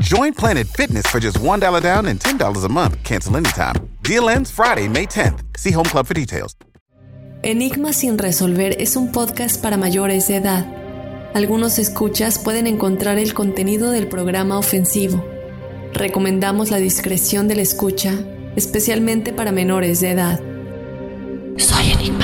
[0.00, 3.02] Join Planet Fitness for just $1 down and $10 a month.
[3.02, 3.74] Cancel anytime.
[4.02, 5.42] Deal ends Friday, May 10th.
[5.58, 6.56] See Home Club for details.
[7.42, 10.64] Enigma sin resolver es un podcast para mayores de edad.
[11.34, 15.24] Algunos escuchas pueden encontrar el contenido del programa ofensivo.
[15.92, 18.14] Recomendamos la discreción de la escucha,
[18.54, 20.40] especialmente para menores de edad.
[21.58, 22.21] Soy enigmático.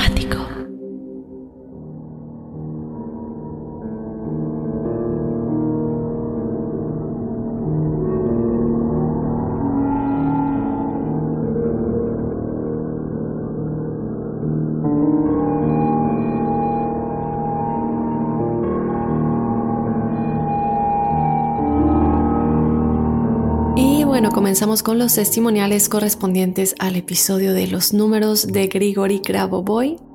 [24.49, 30.08] Comenzamos con los testimoniales correspondientes al episodio de los números de Grigori Grabovoi.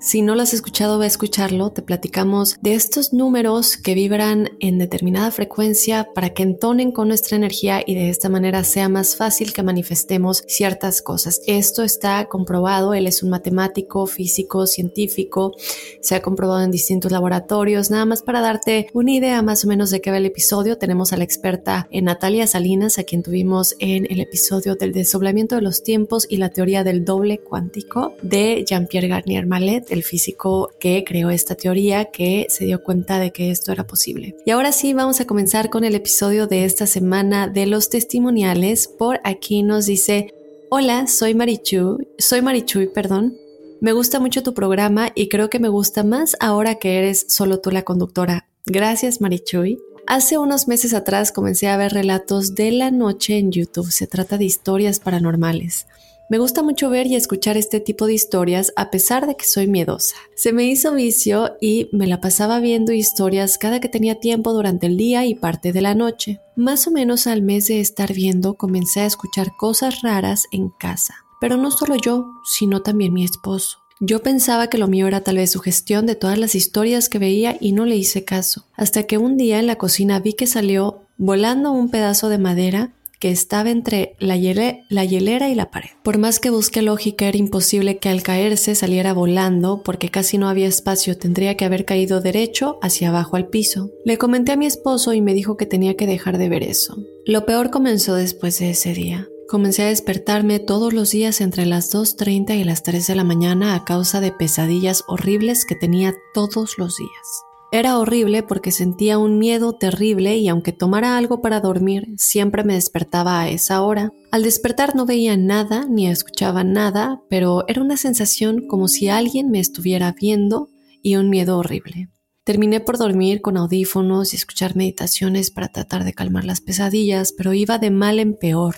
[0.00, 1.70] Si no lo has escuchado, ve a escucharlo.
[1.70, 7.36] Te platicamos de estos números que vibran en determinada frecuencia para que entonen con nuestra
[7.36, 11.40] energía y de esta manera sea más fácil que manifestemos ciertas cosas.
[11.48, 12.94] Esto está comprobado.
[12.94, 15.56] Él es un matemático, físico, científico.
[16.00, 17.90] Se ha comprobado en distintos laboratorios.
[17.90, 21.12] Nada más para darte una idea más o menos de qué va el episodio, tenemos
[21.12, 25.62] a la experta en Natalia Salinas, a quien tuvimos en el episodio del desdoblamiento de
[25.62, 31.04] los tiempos y la teoría del doble cuántico de Jean-Pierre Garnier Mallet el físico que
[31.04, 34.34] creó esta teoría, que se dio cuenta de que esto era posible.
[34.44, 38.88] Y ahora sí, vamos a comenzar con el episodio de esta semana de los testimoniales.
[38.88, 40.32] Por aquí nos dice,
[40.70, 43.36] hola, soy Marichu, soy Marichuy, perdón.
[43.80, 47.60] Me gusta mucho tu programa y creo que me gusta más ahora que eres solo
[47.60, 48.48] tú la conductora.
[48.66, 49.78] Gracias, Marichuy.
[50.06, 53.90] Hace unos meses atrás comencé a ver relatos de la noche en YouTube.
[53.90, 55.86] Se trata de historias paranormales.
[56.30, 59.66] Me gusta mucho ver y escuchar este tipo de historias a pesar de que soy
[59.66, 60.14] miedosa.
[60.34, 64.86] Se me hizo vicio y me la pasaba viendo historias cada que tenía tiempo durante
[64.86, 66.40] el día y parte de la noche.
[66.54, 71.14] Más o menos al mes de estar viendo comencé a escuchar cosas raras en casa.
[71.40, 73.78] Pero no solo yo, sino también mi esposo.
[73.98, 77.18] Yo pensaba que lo mío era tal vez su gestión de todas las historias que
[77.18, 80.46] veía y no le hice caso, hasta que un día en la cocina vi que
[80.46, 85.70] salió volando un pedazo de madera que estaba entre la, hiele la, hielera y la
[85.70, 85.90] pared.
[86.02, 90.48] Por más que busqué lógica, era imposible que al caerse saliera volando porque casi no
[90.48, 93.90] había espacio, tendría que haber caído derecho hacia abajo al piso.
[94.04, 96.96] Le comenté a mi esposo y me dijo que tenía que dejar de ver eso.
[97.26, 99.28] Lo peor comenzó después de ese día.
[99.48, 103.74] Comencé a despertarme todos los días entre las 2.30 y las 3 de la mañana
[103.74, 107.47] a causa de pesadillas horribles que tenía todos los días.
[107.70, 112.74] Era horrible porque sentía un miedo terrible y aunque tomara algo para dormir, siempre me
[112.74, 114.10] despertaba a esa hora.
[114.30, 119.50] Al despertar no veía nada ni escuchaba nada, pero era una sensación como si alguien
[119.50, 120.70] me estuviera viendo
[121.02, 122.08] y un miedo horrible.
[122.42, 127.52] Terminé por dormir con audífonos y escuchar meditaciones para tratar de calmar las pesadillas, pero
[127.52, 128.76] iba de mal en peor.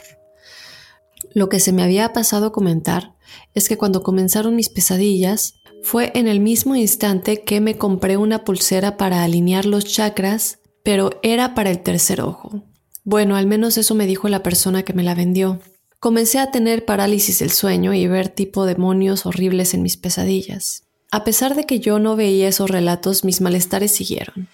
[1.32, 3.14] Lo que se me había pasado comentar
[3.54, 8.44] es que cuando comenzaron mis pesadillas, fue en el mismo instante que me compré una
[8.44, 12.62] pulsera para alinear los chakras, pero era para el tercer ojo.
[13.04, 15.60] Bueno, al menos eso me dijo la persona que me la vendió.
[15.98, 20.84] comencé a tener parálisis del sueño y ver tipo demonios horribles en mis pesadillas.
[21.10, 24.48] A pesar de que yo no veía esos relatos, mis malestares siguieron.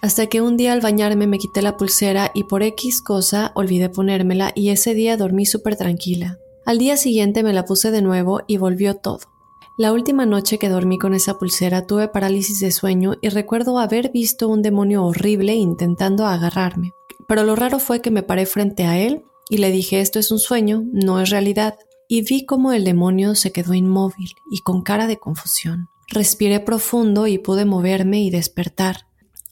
[0.00, 3.88] Hasta que un día al bañarme me quité la pulsera y por X cosa olvidé
[3.88, 6.38] ponérmela y ese día dormí súper tranquila.
[6.64, 9.37] Al día siguiente me la puse de nuevo y volvió todo.
[9.78, 14.10] La última noche que dormí con esa pulsera tuve parálisis de sueño y recuerdo haber
[14.10, 16.94] visto un demonio horrible intentando agarrarme.
[17.28, 20.32] Pero lo raro fue que me paré frente a él y le dije esto es
[20.32, 21.76] un sueño, no es realidad
[22.08, 25.86] y vi cómo el demonio se quedó inmóvil y con cara de confusión.
[26.08, 29.06] Respiré profundo y pude moverme y despertar.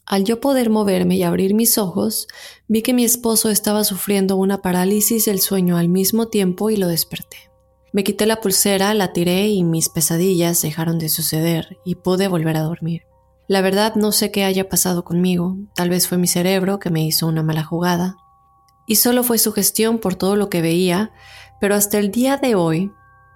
[0.05, 2.27] Al yo poder moverme y abrir mis ojos,
[2.67, 6.89] vi que mi esposo estaba sufriendo una parálisis del sueño al mismo tiempo y lo
[6.89, 7.46] desperté.
[7.93, 12.57] Me quité la pulsera, la tiré y mis pesadillas dejaron de suceder y pude volver
[12.57, 13.03] a dormir.
[13.47, 17.05] La verdad no sé qué haya pasado conmigo, tal vez fue mi cerebro que me
[17.05, 18.17] hizo una mala jugada.
[18.85, 21.11] Y solo fue su gestión por todo lo que veía,
[21.59, 22.91] pero hasta el día de hoy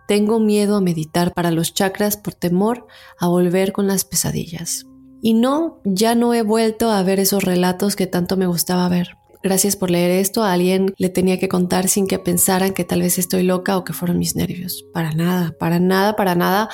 [0.08, 2.88] tengo miedo a meditar para los chakras por temor
[3.18, 4.86] a volver con las pesadillas.
[5.22, 9.18] Y no, ya no he vuelto a ver esos relatos que tanto me gustaba ver.
[9.44, 10.44] Gracias por leer esto.
[10.44, 13.84] A alguien le tenía que contar sin que pensaran que tal vez estoy loca o
[13.84, 14.86] que fueron mis nervios.
[14.94, 16.70] Para nada, para nada, para nada.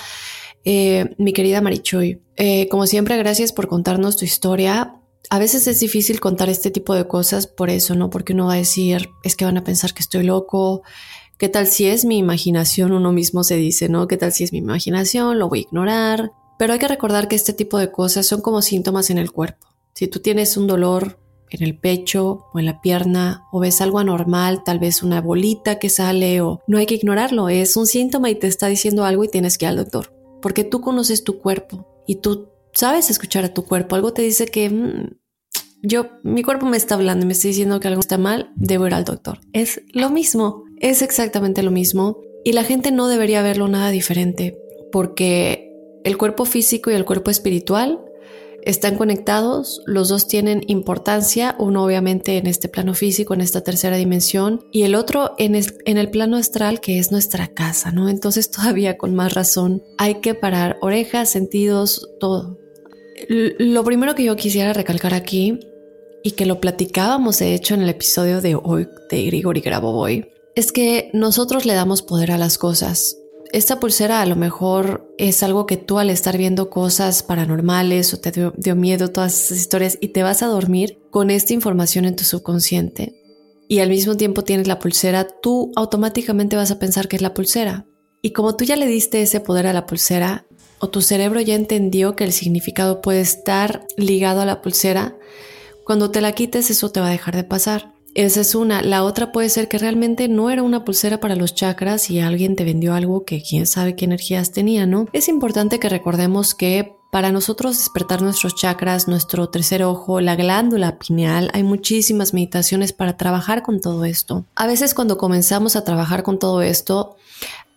[0.64, 4.96] Eh, mi querida Marichoy, eh, como siempre, gracias por contarnos tu historia.
[5.30, 8.10] A veces es difícil contar este tipo de cosas por eso, ¿no?
[8.10, 10.84] Porque uno va a decir, es que van a pensar que estoy loco,
[11.38, 12.92] ¿Qué tal si es mi imaginación?
[12.92, 14.08] Uno mismo se dice, ¿no?
[14.08, 15.38] ¿Qué tal si es mi imaginación?
[15.38, 16.32] Lo voy a ignorar.
[16.58, 19.68] Pero hay que recordar que este tipo de cosas son como síntomas en el cuerpo.
[19.94, 24.00] Si tú tienes un dolor en el pecho o en la pierna o ves algo
[24.00, 28.30] anormal, tal vez una bolita que sale o no hay que ignorarlo, es un síntoma
[28.30, 30.14] y te está diciendo algo y tienes que ir al doctor.
[30.42, 33.96] Porque tú conoces tu cuerpo y tú sabes escuchar a tu cuerpo.
[33.96, 35.18] Algo te dice que mm,
[35.82, 38.94] yo, mi cuerpo me está hablando me está diciendo que algo está mal, debo ir
[38.94, 39.40] al doctor.
[39.54, 40.64] Es lo mismo.
[40.80, 44.58] Es exactamente lo mismo y la gente no debería verlo nada diferente
[44.92, 45.74] porque
[46.04, 48.00] el cuerpo físico y el cuerpo espiritual
[48.64, 53.98] están conectados, los dos tienen importancia, uno obviamente en este plano físico, en esta tercera
[53.98, 58.10] dimensión, y el otro en el, plano astral, que es nuestra casa, ¿no?
[58.10, 62.58] Entonces todavía con más razón hay que parar orejas, sentidos, todo.
[63.30, 65.60] Lo primero que yo quisiera recalcar aquí,
[66.24, 70.74] y que lo platicábamos de hecho en el episodio de hoy de Grigori Grabovoi, es
[70.74, 73.18] que nosotros le damos poder a las cosas.
[73.54, 78.20] Esta pulsera a lo mejor es algo que tú al estar viendo cosas paranormales o
[78.20, 82.16] te dio, miedo todas esas historias y te vas a dormir con esta información en
[82.16, 83.22] tu subconsciente
[83.70, 87.34] y al mismo tiempo tienes la pulsera, tú automáticamente vas a pensar que es la
[87.34, 87.86] pulsera.
[88.22, 90.46] Y como tú ya le diste ese poder a la pulsera
[90.80, 95.18] o tu cerebro ya entendió que el significado puede estar ligado a la pulsera,
[95.84, 97.94] cuando te la quites eso te va a dejar de pasar.
[98.18, 98.82] Esa es una.
[98.82, 102.56] La otra puede ser que realmente no era una pulsera para los chakras y alguien
[102.56, 105.08] te vendió algo que quién sabe qué energías tenía, ¿no?
[105.14, 110.98] Es importante que recordemos que para nosotros despertar nuestros chakras, nuestro tercer ojo, la glándula
[110.98, 114.46] pineal, hay muchísimas meditaciones para trabajar con todo esto.
[114.56, 117.18] A veces cuando comenzamos a trabajar con todo esto,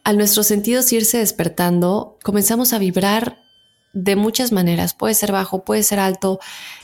[0.05, 3.43] al nuestros sentidos irse despertando, comenzamos a vibrar
[3.93, 4.95] de muchas maneras.
[4.95, 6.41] Puede ser bajo, puede ser alto.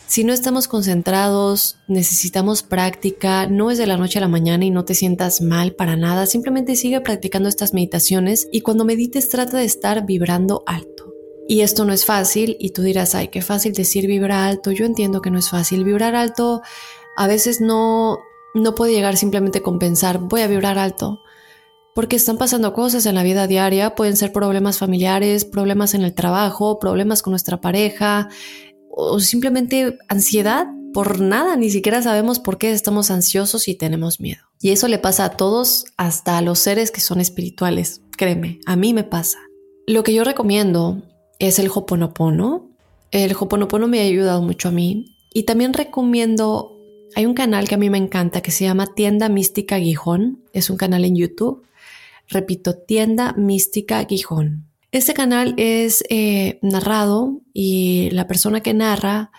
[0.06, 4.70] Si no estamos concentrados, necesitamos práctica, no es de la noche a la mañana y
[4.70, 9.58] no te sientas mal para nada, simplemente sigue practicando estas meditaciones y cuando medites trata
[9.58, 11.12] de estar vibrando alto.
[11.49, 14.85] Y esto no es fácil y tú dirás, ay, qué fácil decir vibrar alto, yo
[14.85, 16.62] entiendo que no es fácil, vibrar alto
[17.16, 18.19] a veces no,
[18.54, 21.23] no puede llegar simplemente con pensar, voy a vibrar alto,
[21.95, 26.14] porque están pasando cosas en la vida diaria, pueden ser problemas familiares, problemas en el
[26.14, 28.28] trabajo, problemas con nuestra pareja,
[28.99, 34.43] o simplemente ansiedad por nada, ni siquiera sabemos por qué estamos ansiosos y tenemos miedo.
[34.62, 38.00] Y eso le pasa a todos, hasta a los seres que son espirituales.
[38.17, 39.38] Créeme, a mí me pasa.
[39.87, 41.03] Lo que yo recomiendo
[41.38, 42.71] es el Hoponopono.
[43.11, 45.15] El Hoponopono me ha ayudado mucho a mí.
[45.35, 46.73] Y también recomiendo,
[47.15, 50.43] hay un canal que a mí me encanta que se llama Tienda Mística Gijón.
[50.55, 51.67] Es un canal en YouTube.
[52.31, 54.65] Repito, Tienda Mística Gijón.
[54.97, 59.31] Este canal es eh, narrado y la persona que narra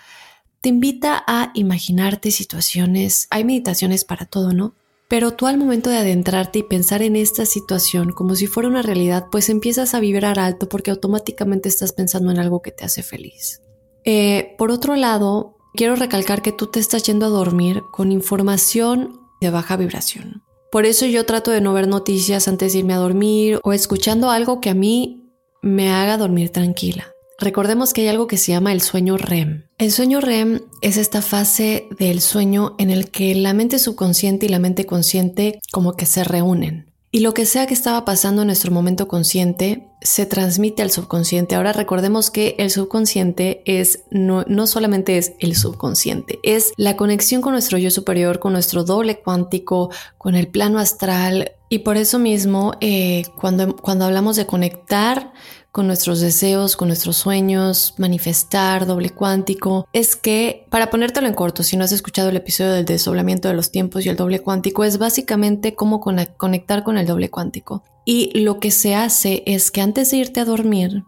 [0.62, 3.26] te invita a imaginarte situaciones.
[3.32, 4.76] Hay meditaciones para todo, ¿no?
[5.08, 8.84] Pero tú al momento de adentrarte y pensar en esta situación como si fuera una
[8.84, 13.02] realidad, pues empiezas a vibrar alto porque automáticamente estás pensando en algo que te hace
[13.02, 13.64] feliz.
[14.06, 19.22] Eh, por otro lado, quiero recalcar que tú te estás yendo a dormir con información
[19.42, 20.44] de baja vibración.
[20.72, 24.30] Por eso yo trato de no ver noticias antes de irme a dormir o escuchando
[24.30, 25.24] algo que a mí
[25.62, 27.12] me haga dormir tranquila.
[27.40, 29.66] Recordemos que hay algo que se llama el sueño REM.
[29.78, 34.50] El sueño REM es esta fase del sueño en el que la mente subconsciente y
[34.50, 36.87] la mente consciente como que se reúnen.
[37.10, 41.56] Y lo que sea que estaba pasando en nuestro momento consciente se transmite al subconsciente.
[41.56, 47.42] Ahora recordemos que el subconsciente es no, no, solamente es el subconsciente, es la conexión
[47.42, 51.54] con nuestro yo superior, con nuestro doble cuántico, con el plano astral.
[51.70, 55.32] Y por eso mismo, eh, cuando, cuando hablamos de conectar
[55.78, 61.62] con nuestros deseos, con nuestros sueños, manifestar, doble cuántico, es que, para ponértelo en corto,
[61.62, 64.84] si no has escuchado el episodio del desdoblamiento de los tiempos y el doble cuántico,
[64.84, 67.84] es básicamente cómo conectar con el doble cuántico.
[68.06, 71.04] Y lo que se hace es que antes de irte a dormir,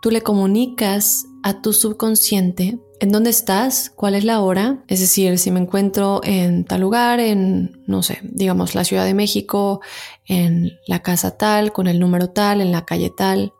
[0.00, 5.38] tú le comunicas a tu subconsciente en dónde estás, cuál es la hora, es decir,
[5.38, 9.80] si me encuentro en tal lugar, en, no sé, digamos la Ciudad de México,
[10.26, 13.52] en la casa tal, con el número tal, en la calle tal,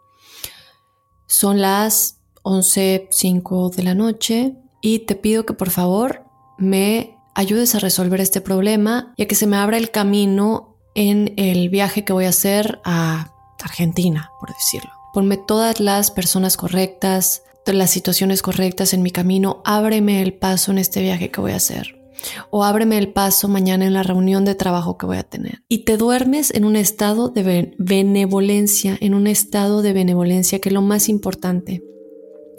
[1.32, 6.24] son las 11.05 de la noche y te pido que por favor
[6.58, 11.32] me ayudes a resolver este problema y a que se me abra el camino en
[11.38, 14.90] el viaje que voy a hacer a Argentina, por decirlo.
[15.14, 20.78] Ponme todas las personas correctas, las situaciones correctas en mi camino, ábreme el paso en
[20.78, 22.01] este viaje que voy a hacer
[22.50, 25.62] o ábreme el paso mañana en la reunión de trabajo que voy a tener.
[25.69, 30.73] Y te duermes en un estado de benevolencia, en un estado de benevolencia que es
[30.73, 31.83] lo más importante.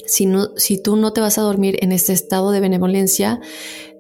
[0.06, 0.28] Si,
[0.58, 3.40] si tú no te vas a dormir en este estado de benevolencia,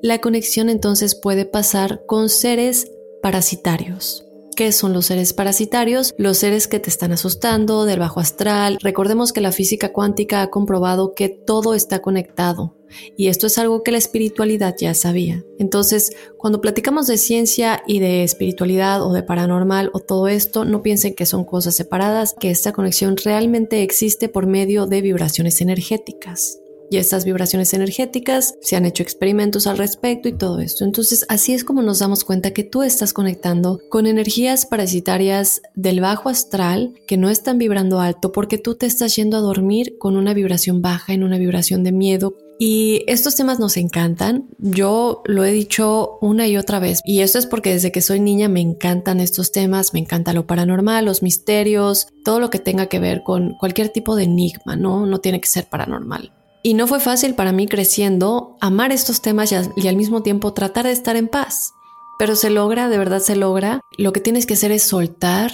[0.01, 2.91] la conexión entonces puede pasar con seres
[3.21, 4.22] parasitarios.
[4.55, 6.13] ¿Qué son los seres parasitarios?
[6.17, 8.77] Los seres que te están asustando, del bajo astral.
[8.81, 12.75] Recordemos que la física cuántica ha comprobado que todo está conectado.
[13.17, 15.43] Y esto es algo que la espiritualidad ya sabía.
[15.57, 20.83] Entonces, cuando platicamos de ciencia y de espiritualidad o de paranormal o todo esto, no
[20.83, 26.59] piensen que son cosas separadas, que esta conexión realmente existe por medio de vibraciones energéticas
[26.89, 30.85] y estas vibraciones energéticas, se han hecho experimentos al respecto y todo esto.
[30.85, 36.01] Entonces, así es como nos damos cuenta que tú estás conectando con energías parasitarias del
[36.01, 40.17] bajo astral que no están vibrando alto porque tú te estás yendo a dormir con
[40.17, 44.47] una vibración baja, en una vibración de miedo, y estos temas nos encantan.
[44.57, 47.01] Yo lo he dicho una y otra vez.
[47.03, 49.93] Y esto es porque desde que soy niña me encantan estos temas.
[49.93, 54.15] Me encanta lo paranormal, los misterios, todo lo que tenga que ver con cualquier tipo
[54.15, 55.05] de enigma, ¿no?
[55.05, 56.31] No tiene que ser paranormal.
[56.65, 60.85] Y no fue fácil para mí creciendo amar estos temas y, al mismo tiempo tratar
[60.85, 61.73] de estar en paz.
[62.17, 63.81] Pero se logra, de verdad se logra.
[63.97, 65.51] Lo que tienes que hacer es soltar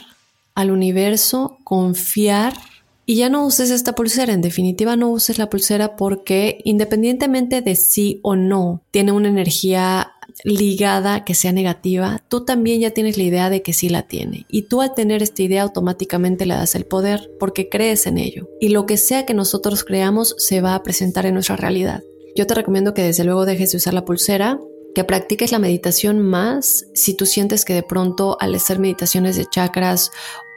[0.53, 2.53] al universo, confiar
[3.07, 4.33] y ya no uses esta pulsera.
[4.33, 10.11] En definitiva, no uses la pulsera porque independientemente de sí o no, tiene una energía
[10.43, 14.45] ligada que sea negativa, tú también ya tienes la idea de que sí la tiene.
[14.49, 18.47] Y tú al tener esta idea automáticamente le das el poder porque crees en ello.
[18.59, 22.03] Y lo que sea que nosotros creamos se va a presentar en nuestra realidad.
[22.35, 24.59] Yo te recomiendo que desde luego dejes de usar la pulsera,
[24.95, 29.45] que practiques la meditación más si tú sientes que de pronto al hacer meditaciones de
[29.45, 30.11] chakras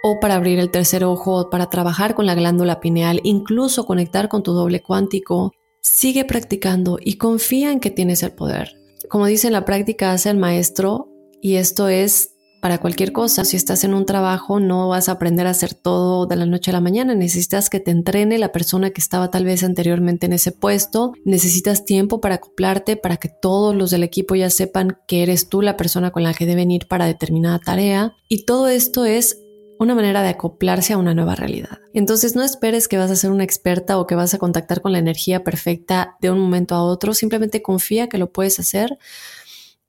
[0.05, 4.43] o para abrir el tercer ojo, para trabajar con la glándula pineal, incluso conectar con
[4.43, 8.82] tu doble cuántico, sigue practicando y confía en que tienes el poder
[9.13, 11.11] como dice, la práctica hace el maestro
[11.43, 12.31] y esto es
[12.63, 13.45] para cualquier cosa.
[13.45, 16.71] Si estás en un trabajo, no vas a aprender a hacer todo de la noche
[16.71, 17.15] a la mañana.
[17.15, 21.13] Necesitas que te entrene la persona que estaba tal vez anteriormente en ese puesto.
[21.27, 25.61] Necesitas tiempo para acoplarte, para que todos los del equipo ya sepan que eres tú
[25.61, 28.15] la persona con la que deben ir para determinada tarea.
[28.31, 29.42] Y todo esto es
[29.83, 31.79] una manera de acoplarse a una nueva realidad.
[31.93, 34.93] Entonces no esperes que vas a ser una experta o que vas a contactar con
[34.93, 38.99] la energía perfecta de un momento a otro, simplemente confía que lo puedes hacer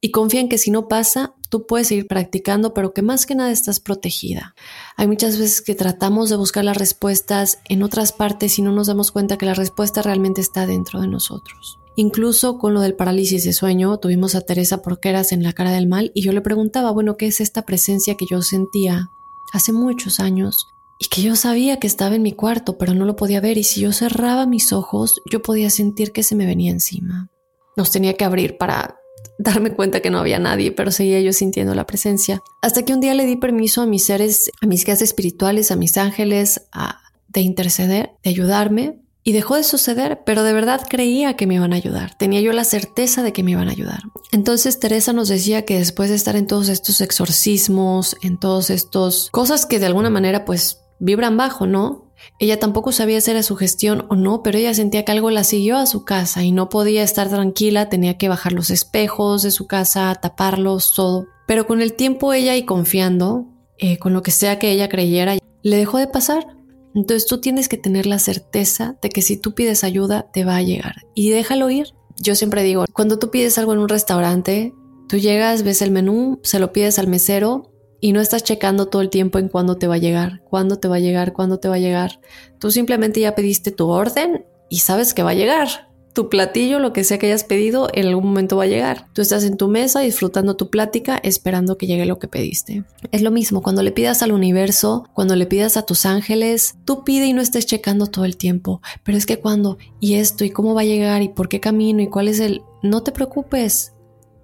[0.02, 3.36] y confía en que si no pasa, tú puedes seguir practicando, pero que más que
[3.36, 4.54] nada estás protegida.
[4.98, 8.88] Hay muchas veces que tratamos de buscar las respuestas en otras partes y no nos
[8.88, 11.80] damos cuenta que la respuesta realmente está dentro de nosotros.
[11.96, 15.88] Incluso con lo del parálisis de sueño, tuvimos a Teresa Porqueras en la cara del
[15.88, 19.10] mal y yo le preguntaba, bueno, ¿qué es esta presencia que yo sentía
[19.54, 20.68] hace muchos años
[21.00, 23.64] y que yo sabía que estaba en mi cuarto, pero no lo podía ver y
[23.64, 27.30] si yo cerraba mis ojos, yo podía sentir que se me venía encima.
[27.78, 28.98] Nos tenía que abrir para
[29.38, 32.42] darme cuenta que no había nadie, pero seguía yo sintiendo la presencia.
[32.62, 35.76] Hasta que un día le di permiso a mis seres, a mis guías espirituales, a
[35.76, 41.36] mis ángeles, a, de interceder, de ayudarme, y dejó de suceder, pero de verdad creía
[41.36, 42.16] que me iban a ayudar.
[42.16, 44.02] Tenía yo la certeza de que me iban a ayudar.
[44.32, 49.30] Entonces Teresa nos decía que después de estar en todos estos exorcismos, en todos estos
[49.32, 52.12] cosas que de alguna manera pues vibran bajo, ¿no?
[52.40, 55.44] Ella tampoco sabía si era su gestión o no, pero ella sentía que algo la
[55.44, 59.52] siguió a su casa y no podía estar tranquila, tenía que bajar los espejos de
[59.52, 61.28] su casa, taparlos, todo.
[61.48, 65.38] Pero con el tiempo ella y confiando, eh, con lo que sea que ella creyera,
[65.62, 66.53] le dejó de pasar.
[66.96, 70.58] Entonces tú tienes que tener la certeza de que si tú pides ayuda, te va
[70.58, 70.96] a llegar.
[71.16, 71.88] Y déjalo ir.
[72.18, 74.74] Yo siempre digo, cuando tú pides algo en un restaurante,
[75.08, 79.02] tú llegas, ves el menú, se lo pides al mesero y no estás checando todo
[79.02, 81.70] el tiempo en cuándo te va a llegar, cuándo te va a llegar, cuándo te
[81.70, 82.20] va a llegar.
[82.60, 85.93] Tú simplemente ya pediste tu orden y sabes que va a llegar.
[86.14, 89.08] Tu platillo, lo que sea que hayas pedido, en algún momento va a llegar.
[89.14, 92.84] Tú estás en tu mesa disfrutando tu plática, esperando que llegue lo que pediste.
[93.12, 97.04] Es lo mismo, cuando le pidas al universo, cuando le pidas a tus ángeles, tú
[97.04, 98.80] pide y no estés checando todo el tiempo.
[99.04, 102.04] Pero es que cuando, y esto, y cómo va a llegar, y por qué camino,
[102.04, 102.62] y cuál es el...
[102.84, 103.94] No te preocupes,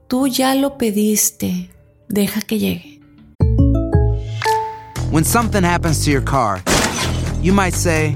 [0.07, 1.69] tú ya lo pediste.
[2.07, 2.99] Deja que llegue.
[5.11, 6.63] When something happens to your car,
[7.43, 8.15] you might say,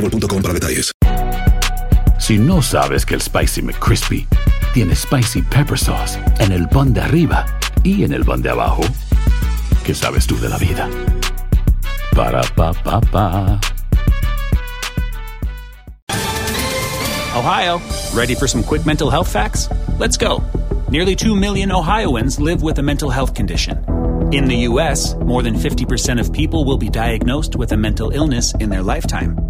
[0.00, 0.92] boostmobile.com para detalles.
[2.18, 4.26] Si no sabes que el Spicy McCrispy
[4.72, 7.46] tiene Spicy Pepper Sauce en el pan de arriba
[7.82, 8.82] y en el pan de abajo,
[9.84, 10.88] ¿qué sabes tú de la vida?
[12.14, 13.60] Para, pa, pa, pa.
[17.34, 17.80] Ohio,
[18.12, 19.68] ready for some quick mental health facts?
[19.98, 20.42] Let's go.
[20.90, 23.78] Nearly 2 million Ohioans live with a mental health condition.
[24.32, 28.54] In the U.S., more than 50% of people will be diagnosed with a mental illness
[28.60, 29.49] in their lifetime.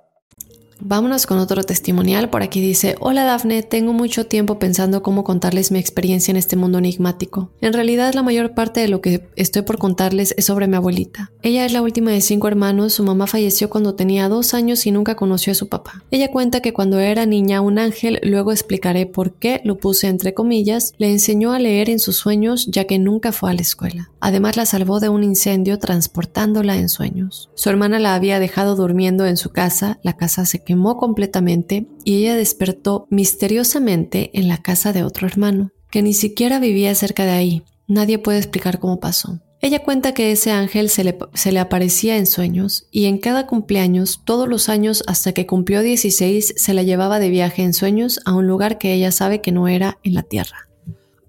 [0.83, 2.29] Vámonos con otro testimonial.
[2.29, 6.55] Por aquí dice, hola Dafne, tengo mucho tiempo pensando cómo contarles mi experiencia en este
[6.55, 7.51] mundo enigmático.
[7.61, 11.31] En realidad la mayor parte de lo que estoy por contarles es sobre mi abuelita.
[11.43, 14.91] Ella es la última de cinco hermanos, su mamá falleció cuando tenía dos años y
[14.91, 16.03] nunca conoció a su papá.
[16.09, 20.33] Ella cuenta que cuando era niña un ángel, luego explicaré por qué lo puse entre
[20.33, 24.11] comillas, le enseñó a leer en sus sueños ya que nunca fue a la escuela.
[24.19, 27.49] Además la salvó de un incendio transportándola en sueños.
[27.55, 30.63] Su hermana la había dejado durmiendo en su casa, la casa se
[30.97, 36.93] completamente y ella despertó misteriosamente en la casa de otro hermano, que ni siquiera vivía
[36.95, 37.63] cerca de ahí.
[37.87, 39.39] Nadie puede explicar cómo pasó.
[39.63, 43.45] Ella cuenta que ese ángel se le, se le, aparecía en sueños y en cada
[43.45, 48.21] cumpleaños, todos los años hasta que cumplió 16, se la llevaba de viaje en sueños
[48.25, 50.67] a un lugar que ella sabe que no era en la tierra.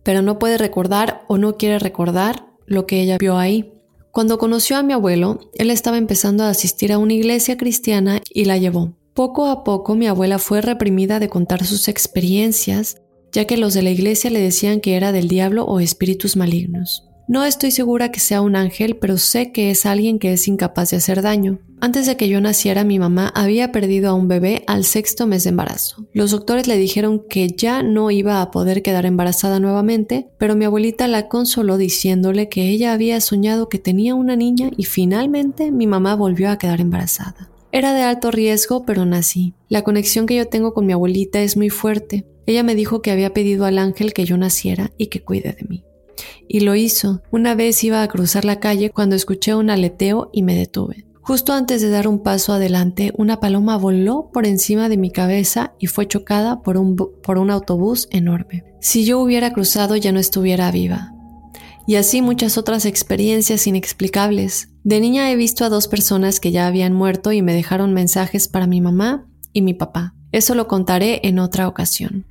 [0.02, 3.74] Pero no puede recordar o no quiere recordar lo que ella vio ahí.
[4.12, 8.46] Cuando conoció a mi abuelo, él estaba empezando a asistir a una iglesia cristiana y
[8.46, 8.94] la llevó.
[9.14, 12.96] Poco a poco mi abuela fue reprimida de contar sus experiencias,
[13.30, 17.08] ya que los de la iglesia le decían que era del diablo o espíritus malignos.
[17.28, 20.90] No estoy segura que sea un ángel, pero sé que es alguien que es incapaz
[20.90, 21.60] de hacer daño.
[21.80, 25.44] Antes de que yo naciera, mi mamá había perdido a un bebé al sexto mes
[25.44, 26.06] de embarazo.
[26.14, 30.64] Los doctores le dijeron que ya no iba a poder quedar embarazada nuevamente, pero mi
[30.64, 35.86] abuelita la consoló diciéndole que ella había soñado que tenía una niña y finalmente mi
[35.86, 37.51] mamá volvió a quedar embarazada.
[37.72, 39.54] Era de alto riesgo, pero nací.
[39.68, 42.26] La conexión que yo tengo con mi abuelita es muy fuerte.
[42.44, 45.66] Ella me dijo que había pedido al ángel que yo naciera y que cuide de
[45.66, 45.84] mí.
[46.46, 47.22] Y lo hizo.
[47.30, 51.06] Una vez iba a cruzar la calle cuando escuché un aleteo y me detuve.
[51.22, 55.72] Justo antes de dar un paso adelante, una paloma voló por encima de mi cabeza
[55.78, 58.64] y fue chocada por un, por un autobús enorme.
[58.80, 61.14] Si yo hubiera cruzado ya no estuviera viva.
[61.86, 64.68] Y así muchas otras experiencias inexplicables.
[64.84, 68.48] De niña he visto a dos personas que ya habían muerto y me dejaron mensajes
[68.48, 70.14] para mi mamá y mi papá.
[70.30, 72.24] Eso lo contaré en otra ocasión.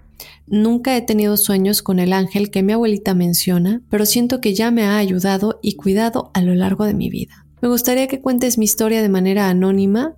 [0.47, 4.71] Nunca he tenido sueños con el ángel que mi abuelita menciona, pero siento que ya
[4.71, 7.45] me ha ayudado y cuidado a lo largo de mi vida.
[7.61, 10.15] Me gustaría que cuentes mi historia de manera anónima.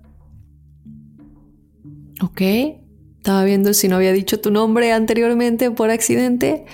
[2.20, 2.40] Ok,
[3.18, 6.64] estaba viendo si no había dicho tu nombre anteriormente por accidente,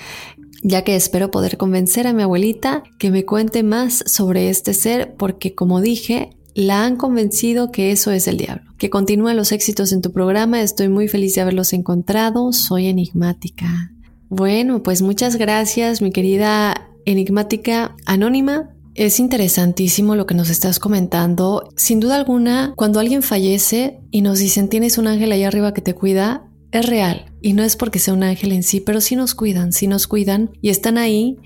[0.62, 5.14] ya que espero poder convencer a mi abuelita que me cuente más sobre este ser
[5.16, 8.73] porque como dije, la han convencido que eso es el diablo.
[8.79, 13.92] Que continúen los éxitos en tu programa, estoy muy feliz de haberlos encontrado, soy enigmática.
[14.29, 21.68] Bueno, pues muchas gracias mi querida enigmática anónima Es interesantísimo lo que nos estás comentando.
[21.77, 25.81] Sin duda alguna, cuando alguien fallece y nos dicen tienes un ángel allá arriba que
[25.81, 27.26] te cuida, es real.
[27.40, 30.06] Y no es porque sea un ángel en sí, pero sí nos cuidan, sí nos
[30.06, 31.38] cuidan y están ahí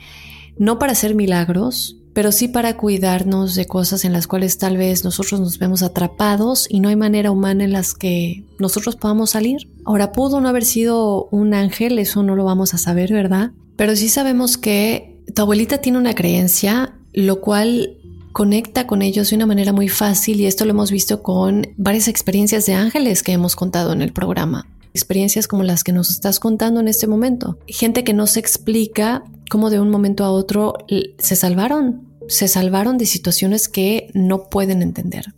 [0.58, 5.04] no para hacer milagros, pero sí para cuidarnos de cosas en las cuales tal vez
[5.04, 9.68] nosotros nos vemos atrapados y no hay manera humana en las que nosotros podamos salir.
[9.84, 13.50] Ahora, pudo no haber sido un ángel, eso no lo vamos a saber, ¿verdad?
[13.76, 17.98] Pero sí sabemos que tu abuelita tiene una creencia, lo cual
[18.32, 22.08] conecta con ellos de una manera muy fácil y esto lo hemos visto con varias
[22.08, 26.40] experiencias de ángeles que hemos contado en el programa experiencias como las que nos estás
[26.40, 27.58] contando en este momento.
[27.66, 30.74] Gente que no se explica cómo de un momento a otro
[31.18, 35.34] se salvaron, se salvaron de situaciones que no pueden entender.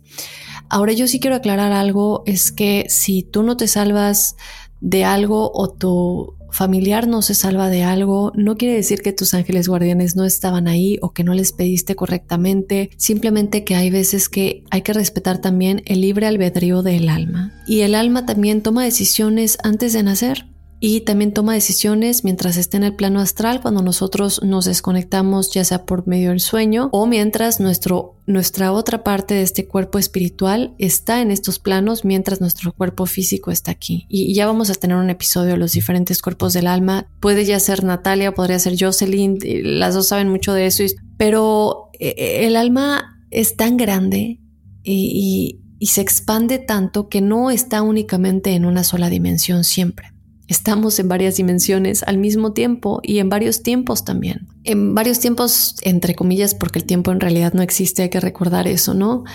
[0.69, 4.35] Ahora yo sí quiero aclarar algo, es que si tú no te salvas
[4.79, 9.33] de algo o tu familiar no se salva de algo, no quiere decir que tus
[9.33, 14.29] ángeles guardianes no estaban ahí o que no les pediste correctamente, simplemente que hay veces
[14.29, 17.53] que hay que respetar también el libre albedrío del alma.
[17.67, 20.45] Y el alma también toma decisiones antes de nacer
[20.79, 25.63] y también toma decisiones mientras está en el plano astral cuando nosotros nos desconectamos ya
[25.63, 30.75] sea por medio del sueño o mientras nuestro, nuestra otra parte de este cuerpo espiritual
[30.77, 34.05] está en estos planos mientras nuestro cuerpo físico está aquí.
[34.07, 37.07] Y, ya vamos a tener un episodio de los diferentes cuerpos del alma.
[37.19, 39.39] Puede ya ser Natalia, podría ser Jocelyn,
[39.79, 40.83] las dos saben mucho de eso,
[41.17, 44.39] pero eh, el alma es tan grande
[44.83, 50.16] y se expande tanto que no está únicamente en una sola dimensión siempre.
[50.47, 54.47] Estamos en varias dimensiones al mismo tiempo y en varios tiempos también.
[54.63, 58.67] En varios tiempos, entre comillas, porque el tiempo en realidad no existe, hay que recordar
[58.67, 59.25] eso, ¿no?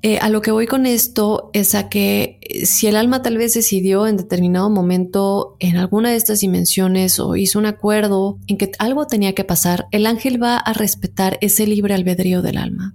[0.00, 3.36] Eh, a lo que voy con esto es a que eh, si el alma tal
[3.36, 8.58] vez decidió en determinado momento en alguna de estas dimensiones o hizo un acuerdo en
[8.58, 12.94] que algo tenía que pasar, el ángel va a respetar ese libre albedrío del alma.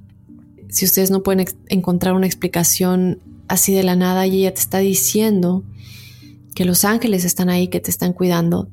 [0.70, 4.78] Si ustedes no pueden encontrar una explicación así de la nada y ella te está
[4.78, 5.64] diciendo
[6.54, 8.70] que los ángeles están ahí, que te están cuidando.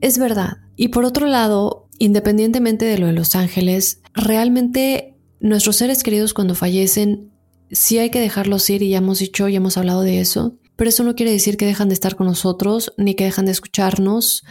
[0.00, 0.58] Es verdad.
[0.76, 6.54] Y por otro lado, independientemente de lo de los ángeles, realmente nuestros seres queridos cuando
[6.54, 7.32] fallecen,
[7.70, 10.88] sí hay que dejarlos ir y ya hemos dicho, ya hemos hablado de eso, pero
[10.88, 14.44] eso no quiere decir que dejan de estar con nosotros ni que dejan de escucharnos,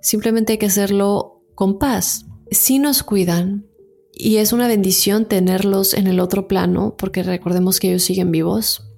[0.00, 2.26] simplemente hay que hacerlo con paz.
[2.50, 3.66] Si nos cuidan
[4.12, 8.91] y es una bendición tenerlos en el otro plano, porque recordemos que ellos siguen vivos,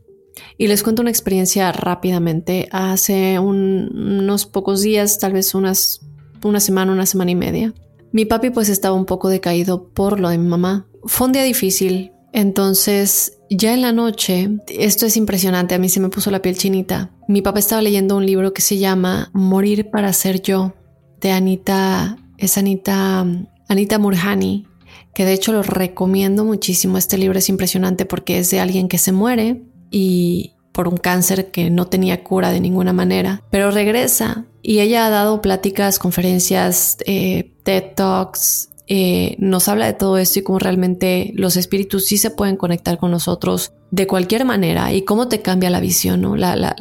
[0.59, 2.69] y les cuento una experiencia rápidamente.
[2.73, 6.01] Hace unos pocos días, tal vez unas,
[6.43, 7.75] una semana, una semana y media,
[8.13, 10.87] mi papi pues estaba un poco decaído por lo de mi mamá.
[11.05, 16.01] Fue un día difícil, entonces ya en la noche, esto es impresionante, a mí se
[16.01, 17.11] me puso la piel chinita.
[17.29, 20.75] Mi papá estaba leyendo un libro que se llama Morir para ser yo,
[21.21, 23.27] de Anita, es Anita,
[23.69, 24.67] Anita Murhani,
[25.15, 26.99] que de hecho lo recomiendo muchísimo.
[26.99, 29.63] Este libro es impresionante porque es de alguien que se muere
[29.97, 35.07] y por un cáncer que no tenía cura de ninguna manera, pero regresa y ella
[35.07, 40.59] ha dado pláticas, conferencias, eh, TED Talks, eh, nos habla de todo esto y cómo
[40.59, 45.43] realmente los espíritus sí se pueden conectar con nosotros de cualquier manera y cómo te
[45.43, 46.35] cambia la visión, ¿no?
[46.35, 46.75] la, la,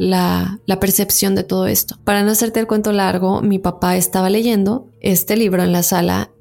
[0.66, 2.00] la, percepción de todo esto.
[2.04, 6.32] Para no hacerte el cuento largo, mi papá estaba leyendo este libro en la sala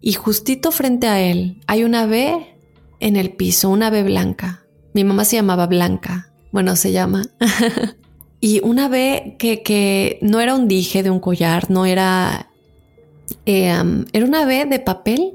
[0.00, 2.56] y justito frente a él hay una B
[2.98, 4.63] en el piso, una B blanca.
[4.94, 6.30] Mi mamá se llamaba Blanca.
[6.52, 7.24] Bueno, se llama.
[8.40, 12.48] y una B que, no era un dije de un collar, no era...
[13.44, 13.74] Eh,
[14.12, 15.34] era una B de papel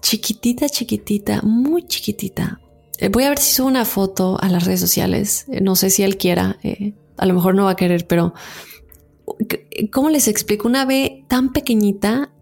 [0.00, 2.60] chiquitita, chiquitita, muy chiquitita.
[2.98, 5.46] Eh, voy a ver si subo una foto a las redes sociales.
[5.48, 6.58] Eh, no sé si él quiera.
[7.16, 8.34] a lo mejor no va a querer, pero...
[9.92, 10.66] ¿Cómo les explico?
[10.66, 12.32] Una B tan pequeñita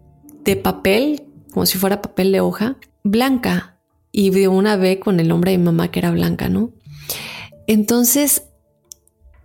[0.43, 1.23] de papel,
[1.53, 3.70] como si fuera papel de hoja, blanca
[4.11, 6.71] y vio una B con el nombre de mamá que era blanca, ¿no?
[7.67, 8.43] Entonces,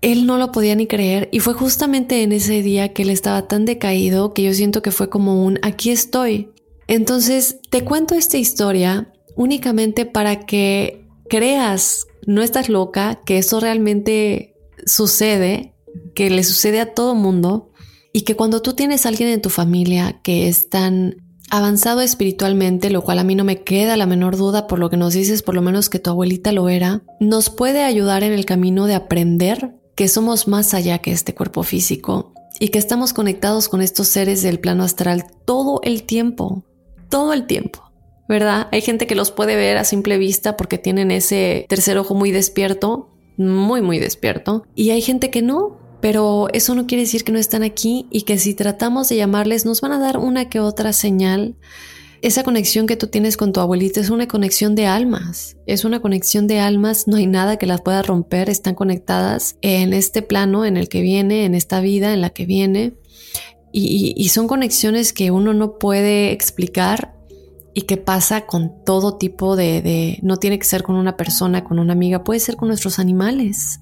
[0.02, 3.48] él no lo podía ni creer y fue justamente en ese día que él estaba
[3.48, 6.50] tan decaído que yo siento que fue como un aquí estoy.
[6.86, 14.54] Entonces, te cuento esta historia únicamente para que creas, no estás loca, que eso realmente
[14.84, 15.74] sucede,
[16.14, 17.70] que le sucede a todo mundo
[18.12, 22.90] y que cuando tú tienes a alguien en tu familia que es tan avanzado espiritualmente,
[22.90, 25.42] lo cual a mí no me queda la menor duda por lo que nos dices,
[25.42, 28.94] por lo menos que tu abuelita lo era, nos puede ayudar en el camino de
[28.94, 34.08] aprender que somos más allá que este cuerpo físico y que estamos conectados con estos
[34.08, 36.64] seres del plano astral todo el tiempo,
[37.08, 37.82] todo el tiempo.
[38.28, 38.66] ¿Verdad?
[38.72, 42.32] Hay gente que los puede ver a simple vista porque tienen ese tercer ojo muy
[42.32, 44.66] despierto, muy, muy despierto.
[44.74, 48.22] Y hay gente que no, pero eso no quiere decir que no están aquí y
[48.22, 51.56] que si tratamos de llamarles nos van a dar una que otra señal.
[52.22, 55.98] esa conexión que tú tienes con tu abuelita es una conexión de almas, es una
[55.98, 60.64] conexión de almas, no hay nada que las pueda romper, están conectadas en este plano
[60.64, 62.94] en el que viene, en esta vida en la que viene,
[63.72, 67.16] y, son conexiones que uno no puede explicar
[67.74, 71.80] y que pasa con todo tipo de, no tiene que ser con una persona, con
[71.80, 73.80] una amiga, puede ser con nuestros animales.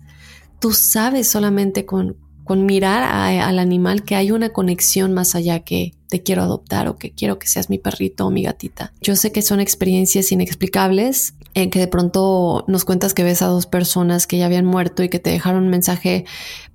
[0.64, 5.92] Tú sabes solamente con, con mirar al animal que hay una conexión más allá que
[6.08, 8.94] te quiero adoptar o que quiero que seas mi perrito o mi gatita.
[9.02, 13.48] Yo sé que son experiencias inexplicables en que de pronto nos cuentas que ves a
[13.48, 16.24] dos personas que ya habían muerto y que te dejaron un mensaje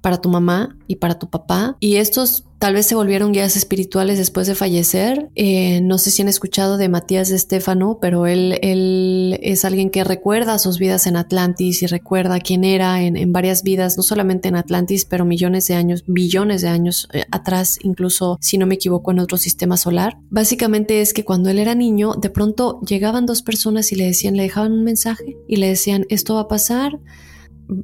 [0.02, 4.18] para tu mamá y para tu papá y estos tal vez se volvieron guías espirituales
[4.18, 5.30] después de fallecer.
[5.36, 10.60] Eh, no sé si han escuchado de Matías Estefano, pero él, es alguien que recuerda
[10.60, 14.58] sus vidas en Atlantis y recuerda quién era en, en varias vidas, no solamente en
[14.58, 19.12] Atlantis, pero millones de años, billones de años eh, atrás, incluso si no me equivoco
[19.12, 20.18] en otro sistema solar.
[20.30, 24.36] Básicamente es que cuando él era niño, de pronto llegaban dos personas y le decían,
[24.36, 27.00] le dejaban un mensaje y le decían, esto va a pasar,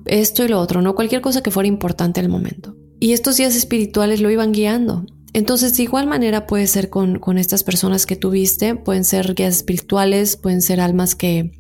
[0.06, 2.76] esto y lo otro, no cualquier cosa que fuera importante el momento.
[3.00, 5.06] Y estos días espirituales lo iban guiando.
[5.34, 9.58] Entonces, de igual manera puede ser con, con estas personas que tuviste, pueden ser guías
[9.58, 11.52] espirituales, pueden ser almas que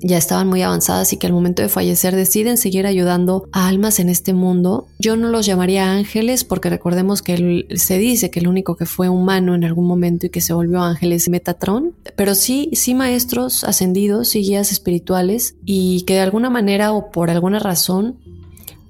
[0.00, 4.00] ya estaban muy avanzadas y que al momento de fallecer deciden seguir ayudando a almas
[4.00, 4.86] en este mundo.
[4.98, 9.08] Yo no los llamaría ángeles porque recordemos que se dice que el único que fue
[9.08, 13.64] humano en algún momento y que se volvió ángel es Metatron, pero sí, sí maestros
[13.64, 18.18] ascendidos y guías espirituales y que de alguna manera o por alguna razón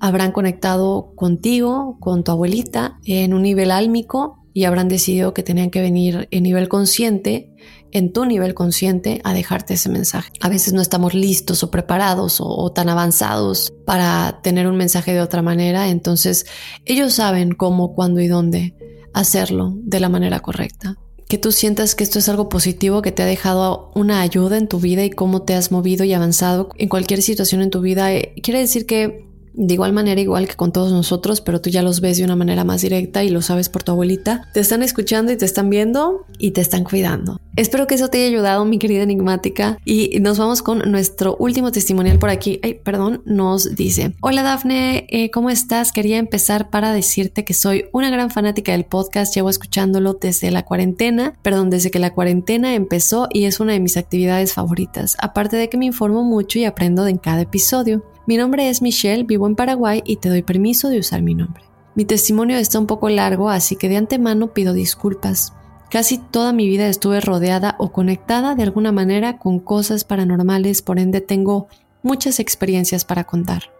[0.00, 5.70] habrán conectado contigo, con tu abuelita en un nivel álmico y habrán decidido que tenían
[5.70, 7.52] que venir en nivel consciente
[7.92, 10.30] en tu nivel consciente a dejarte ese mensaje.
[10.40, 15.20] A veces no estamos listos o preparados o, tan avanzados para tener un mensaje de
[15.20, 16.46] otra manera, entonces
[16.84, 18.74] ellos saben cómo, cuándo y dónde
[19.14, 20.98] hacerlo de la manera correcta.
[21.28, 24.68] Que tú sientas que esto es algo positivo, que te ha dejado una ayuda en
[24.68, 28.12] tu vida y cómo te has movido y avanzado en cualquier situación en tu vida,
[28.12, 29.26] eh, quiere decir que
[29.56, 32.36] de igual manera, igual que con todos nosotros, pero tú ya los ves de una
[32.36, 34.48] manera más directa y lo sabes por tu abuelita.
[34.52, 37.40] Te están escuchando y te están viendo y te están cuidando.
[37.56, 39.78] Espero que eso te haya ayudado, mi querida enigmática.
[39.84, 42.60] Y nos vamos con nuestro último testimonial por aquí.
[42.62, 45.90] Ay, perdón, nos dice: Hola Dafne, eh, ¿cómo estás?
[45.90, 49.34] Quería empezar para decirte que soy una gran fanática del podcast.
[49.34, 53.80] Llevo escuchándolo desde la cuarentena, perdón, desde que la cuarentena empezó y es una de
[53.80, 55.16] mis actividades favoritas.
[55.18, 58.04] Aparte de que me informo mucho y aprendo de en cada episodio.
[58.26, 61.62] Mi nombre es Michelle, vivo en Paraguay y te doy permiso de usar mi nombre.
[61.94, 65.52] Mi testimonio está un poco largo, así que de antemano pido disculpas.
[65.90, 70.98] Casi toda mi vida estuve rodeada o conectada de alguna manera con cosas paranormales, por
[70.98, 71.68] ende tengo
[72.02, 73.70] muchas experiencias para contar.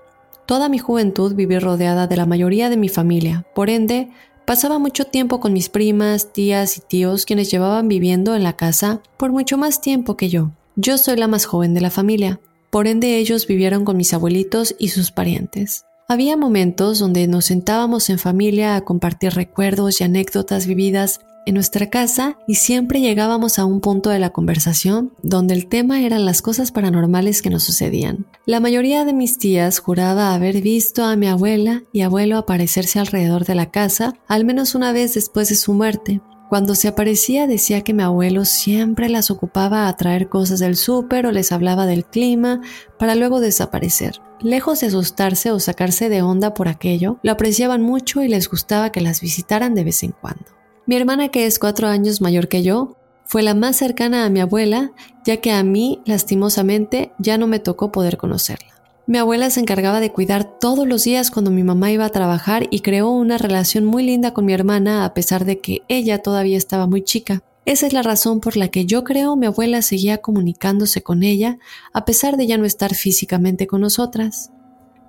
[0.46, 4.10] Toda mi juventud viví rodeada de la mayoría de mi familia, por ende
[4.44, 9.00] pasaba mucho tiempo con mis primas, tías y tíos quienes llevaban viviendo en la casa
[9.16, 10.52] por mucho más tiempo que yo.
[10.76, 12.38] Yo soy la más joven de la familia,
[12.76, 15.86] por ende ellos vivieron con mis abuelitos y sus parientes.
[16.08, 21.88] Había momentos donde nos sentábamos en familia a compartir recuerdos y anécdotas vividas en nuestra
[21.88, 26.42] casa y siempre llegábamos a un punto de la conversación donde el tema eran las
[26.42, 28.26] cosas paranormales que nos sucedían.
[28.44, 33.46] La mayoría de mis tías juraba haber visto a mi abuela y abuelo aparecerse alrededor
[33.46, 37.82] de la casa al menos una vez después de su muerte, cuando se aparecía decía
[37.82, 42.04] que mi abuelo siempre las ocupaba a traer cosas del súper o les hablaba del
[42.04, 42.60] clima
[42.98, 44.20] para luego desaparecer.
[44.40, 48.92] Lejos de asustarse o sacarse de onda por aquello, lo apreciaban mucho y les gustaba
[48.92, 50.44] que las visitaran de vez en cuando.
[50.86, 54.40] Mi hermana, que es cuatro años mayor que yo, fue la más cercana a mi
[54.40, 54.92] abuela,
[55.24, 58.75] ya que a mí, lastimosamente, ya no me tocó poder conocerla.
[59.08, 62.66] Mi abuela se encargaba de cuidar todos los días cuando mi mamá iba a trabajar
[62.72, 66.58] y creó una relación muy linda con mi hermana a pesar de que ella todavía
[66.58, 67.40] estaba muy chica.
[67.66, 71.58] Esa es la razón por la que yo creo mi abuela seguía comunicándose con ella
[71.92, 74.50] a pesar de ya no estar físicamente con nosotras.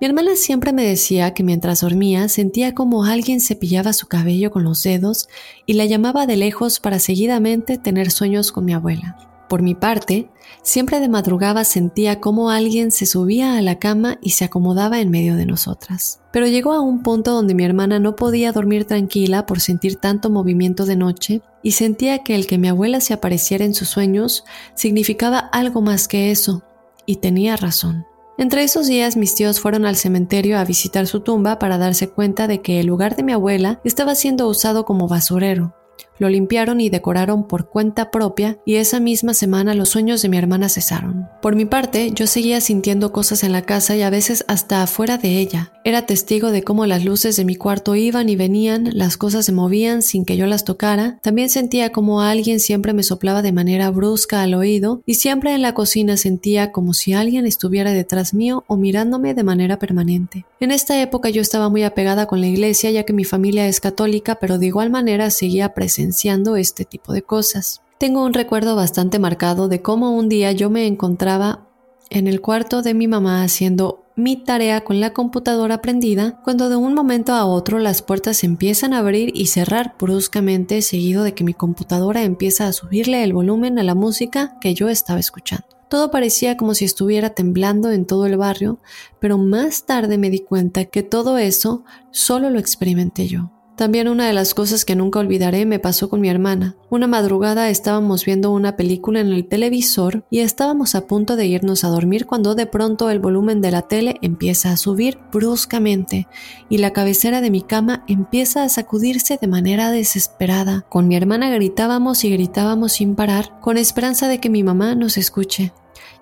[0.00, 4.62] Mi hermana siempre me decía que mientras dormía sentía como alguien cepillaba su cabello con
[4.62, 5.28] los dedos
[5.66, 9.27] y la llamaba de lejos para seguidamente tener sueños con mi abuela.
[9.48, 10.28] Por mi parte,
[10.62, 15.10] siempre de madrugada sentía como alguien se subía a la cama y se acomodaba en
[15.10, 16.20] medio de nosotras.
[16.32, 20.28] Pero llegó a un punto donde mi hermana no podía dormir tranquila por sentir tanto
[20.28, 24.44] movimiento de noche y sentía que el que mi abuela se apareciera en sus sueños
[24.74, 26.62] significaba algo más que eso,
[27.06, 28.04] y tenía razón.
[28.36, 32.46] Entre esos días mis tíos fueron al cementerio a visitar su tumba para darse cuenta
[32.46, 35.74] de que el lugar de mi abuela estaba siendo usado como basurero,
[36.18, 40.36] Lo limpiaron y decoraron por cuenta propia y esa misma semana los sueños de mi
[40.36, 41.28] hermana cesaron.
[41.40, 45.18] Por mi parte, yo seguía sintiendo cosas en la casa y a veces hasta afuera
[45.18, 45.72] de ella.
[45.84, 49.52] Era testigo de cómo las luces de mi cuarto iban y venían, las cosas se
[49.52, 51.18] movían sin que yo las tocara.
[51.22, 55.62] También sentía como alguien siempre me soplaba de manera brusca al oído y siempre en
[55.62, 60.44] la cocina sentía como si alguien estuviera detrás mío o mirándome de manera permanente.
[60.60, 63.80] En esta época yo estaba muy apegada con la iglesia ya que mi familia es
[63.80, 65.74] católica, pero de igual manera seguía
[66.08, 67.82] presenciando este tipo de cosas.
[67.98, 71.66] Tengo un recuerdo bastante marcado de cómo un día yo me encontraba
[72.08, 76.76] en el cuarto de mi mamá haciendo mi tarea con la computadora prendida cuando de
[76.76, 81.44] un momento a otro las puertas empiezan a abrir y cerrar bruscamente seguido de que
[81.44, 85.66] mi computadora empieza a subirle el volumen a la música que yo estaba escuchando.
[85.90, 88.78] Todo parecía como si estuviera temblando en todo el barrio,
[89.20, 93.57] pero más tarde me di cuenta que todo eso solo lo experimenté yo.
[93.78, 96.74] También una de las cosas que nunca olvidaré me pasó con mi hermana.
[96.90, 101.84] Una madrugada estábamos viendo una película en el televisor y estábamos a punto de irnos
[101.84, 106.26] a dormir cuando de pronto el volumen de la tele empieza a subir bruscamente
[106.68, 110.84] y la cabecera de mi cama empieza a sacudirse de manera desesperada.
[110.88, 115.16] Con mi hermana gritábamos y gritábamos sin parar, con esperanza de que mi mamá nos
[115.16, 115.72] escuche,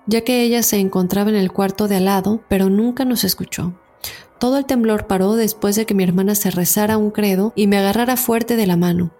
[0.05, 3.73] ya que ella se encontraba en el cuarto de al lado, pero nunca nos escuchó.
[4.39, 7.77] Todo el temblor paró después de que mi hermana se rezara un credo y me
[7.77, 9.11] agarrara fuerte de la mano.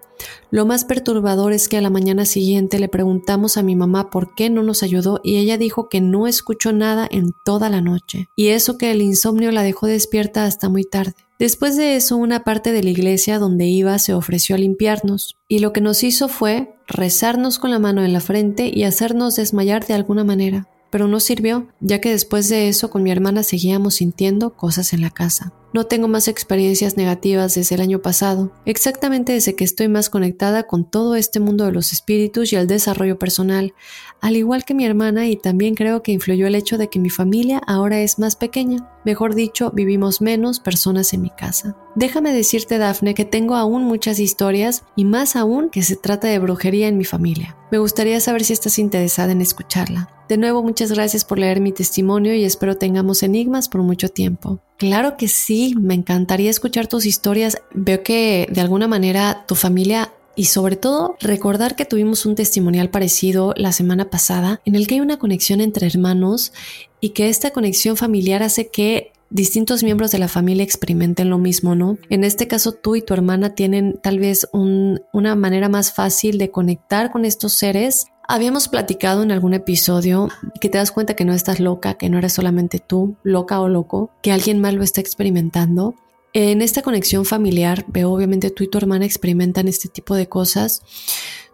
[0.50, 4.34] Lo más perturbador es que a la mañana siguiente le preguntamos a mi mamá por
[4.36, 8.28] qué no nos ayudó y ella dijo que no escuchó nada en toda la noche,
[8.36, 11.14] y eso que el insomnio la dejó despierta hasta muy tarde.
[11.40, 15.60] Después de eso, una parte de la iglesia donde iba se ofreció a limpiarnos, y
[15.60, 19.86] lo que nos hizo fue rezarnos con la mano en la frente y hacernos desmayar
[19.86, 23.96] de alguna manera pero no sirvió, ya que después de eso con mi hermana seguíamos
[23.96, 25.54] sintiendo cosas en la casa.
[25.74, 30.64] No tengo más experiencias negativas desde el año pasado, exactamente desde que estoy más conectada
[30.64, 33.74] con todo este mundo de los espíritus y el desarrollo personal,
[34.22, 37.10] al igual que mi hermana y también creo que influyó el hecho de que mi
[37.10, 41.76] familia ahora es más pequeña, mejor dicho, vivimos menos personas en mi casa.
[41.96, 46.40] Déjame decirte, Dafne, que tengo aún muchas historias y más aún que se trata de
[46.40, 47.58] brujería en mi familia.
[47.72, 50.10] Me gustaría saber si estás interesada en escucharla.
[50.30, 54.62] De nuevo, muchas gracias por leer mi testimonio y espero tengamos enigmas por mucho tiempo.
[54.78, 57.58] Claro que sí, me encantaría escuchar tus historias.
[57.74, 62.92] Veo que de alguna manera tu familia y sobre todo recordar que tuvimos un testimonial
[62.92, 66.54] parecido la semana pasada en el que hay una conexión entre hermanos
[67.02, 71.76] y que esta conexión familiar hace que distintos miembros de la familia experimenten lo mismo,
[71.76, 71.98] ¿no?
[72.10, 76.52] En este caso tú y tu hermana tienen tal vez una manera más fácil de
[76.52, 80.28] conectar con estos seres Habíamos platicado en algún episodio
[80.60, 83.70] que te das cuenta que no estás loca, que no eres solamente tú, loca o
[83.70, 85.96] loco, que alguien más lo está experimentando.
[86.34, 90.82] En esta conexión familiar, veo obviamente tú y tu hermana experimentan este tipo de cosas.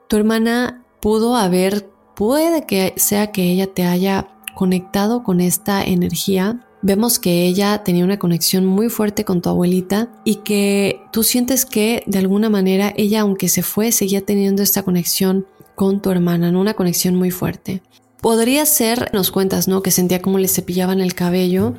[0.08, 6.66] Tu hermana pudo haber, puede que sea que ella te haya conectado con esta energía.
[6.82, 11.66] Vemos que ella tenía una conexión muy fuerte con tu abuelita y que tú sientes
[11.66, 16.50] que de alguna manera ella, aunque se fue, seguía teniendo esta conexión con tu hermana,
[16.50, 17.82] en una conexión muy fuerte.
[18.22, 19.82] Podría ser, nos cuentas, ¿no?
[19.82, 21.74] Que sentía como le cepillaban el cabello.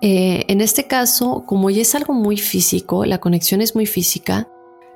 [0.00, 4.48] Eh, en este caso, como ya es algo muy físico, la conexión es muy física,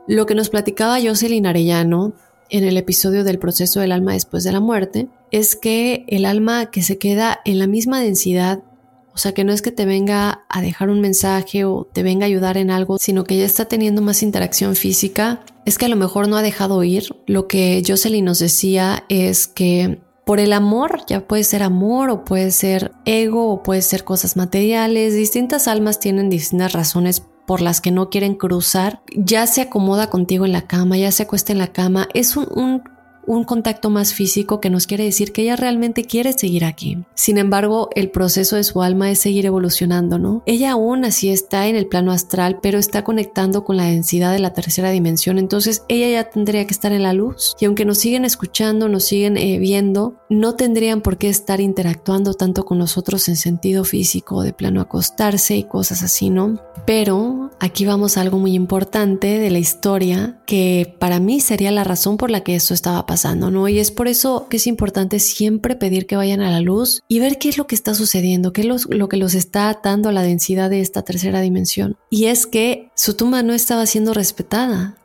[0.06, 2.14] lo que nos platicaba Jocelyn Arellano
[2.50, 6.70] en el episodio del proceso del alma después de la muerte es que el alma
[6.70, 8.62] que se queda en la misma densidad
[9.14, 12.24] o sea, que no es que te venga a dejar un mensaje o te venga
[12.24, 15.44] a ayudar en algo, sino que ya está teniendo más interacción física.
[15.64, 17.16] Es que a lo mejor no ha dejado ir.
[17.26, 22.24] Lo que Jocelyn nos decía es que por el amor, ya puede ser amor o
[22.24, 25.14] puede ser ego o puede ser cosas materiales.
[25.14, 30.46] Distintas almas tienen distintas razones por las que no quieren cruzar, ya se acomoda contigo
[30.46, 32.82] en la cama, ya se acuesta en la cama, es un, un
[33.26, 36.98] un contacto más físico que nos quiere decir que ella realmente quiere seguir aquí.
[37.14, 40.42] Sin embargo, el proceso de su alma es seguir evolucionando, ¿no?
[40.46, 44.38] Ella aún así está en el plano astral, pero está conectando con la densidad de
[44.38, 47.54] la tercera dimensión, entonces ella ya tendría que estar en la luz.
[47.60, 52.34] Y aunque nos siguen escuchando, nos siguen eh, viendo, no tendrían por qué estar interactuando
[52.34, 56.60] tanto con nosotros en sentido físico, de plano acostarse y cosas así, ¿no?
[56.86, 61.84] Pero aquí vamos a algo muy importante de la historia que para mí sería la
[61.84, 63.68] razón por la que esto estaba pasando ¿no?
[63.68, 67.20] Y es por eso que es importante siempre pedir que vayan a la luz y
[67.20, 70.12] ver qué es lo que está sucediendo, qué es lo, que los está atando a
[70.12, 71.96] la densidad de esta tercera dimensión.
[72.10, 74.96] Y es que su tumba no estaba siendo respetada.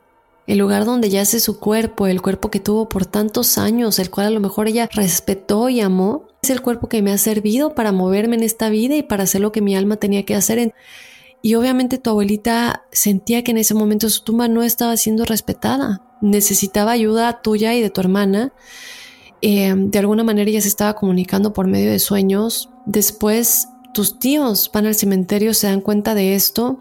[0.50, 4.26] El lugar donde yace su cuerpo, el cuerpo que tuvo por tantos años, el cual
[4.26, 7.92] a lo mejor ella respetó y amó, es el cuerpo que me ha servido para
[7.92, 10.74] moverme en esta vida y para hacer lo que mi alma tenía que hacer.
[11.40, 16.02] Y obviamente tu abuelita sentía que en ese momento su tumba no estaba siendo respetada.
[16.20, 18.52] necesitaba ayuda tuya y de tu hermana.
[19.42, 22.70] Eh, de alguna manera ella se estaba comunicando por medio de sueños.
[22.86, 26.80] Después tus tíos van al cementerio, se dan cuenta de esto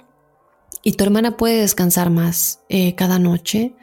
[0.83, 3.75] y tu hermana puede descansar más eh, cada noche.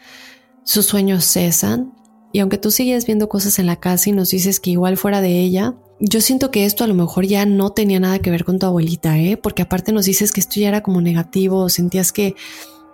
[0.65, 1.93] Sus sueños cesan
[2.33, 5.21] y aunque tú sigues viendo cosas en la casa y nos dices que igual fuera
[5.21, 8.45] de ella, yo siento que esto a lo mejor ya no tenía nada que ver
[8.45, 9.37] con tu abuelita, ¿eh?
[9.37, 12.35] Porque aparte nos dices que esto ya era como negativo, sentías que...